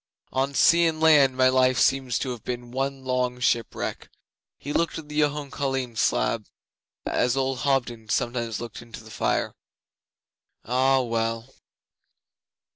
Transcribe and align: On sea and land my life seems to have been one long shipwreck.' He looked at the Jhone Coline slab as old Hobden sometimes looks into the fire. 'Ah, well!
On 0.33 0.55
sea 0.55 0.87
and 0.87 0.99
land 0.99 1.37
my 1.37 1.47
life 1.47 1.77
seems 1.77 2.17
to 2.17 2.31
have 2.31 2.43
been 2.43 2.71
one 2.71 3.03
long 3.05 3.39
shipwreck.' 3.39 4.09
He 4.57 4.73
looked 4.73 4.97
at 4.97 5.09
the 5.09 5.19
Jhone 5.21 5.51
Coline 5.51 5.95
slab 5.95 6.47
as 7.05 7.37
old 7.37 7.59
Hobden 7.59 8.09
sometimes 8.09 8.59
looks 8.59 8.81
into 8.81 9.03
the 9.03 9.11
fire. 9.11 9.53
'Ah, 10.65 11.01
well! 11.01 11.53